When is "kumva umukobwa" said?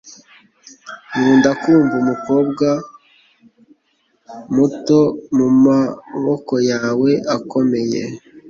1.61-2.67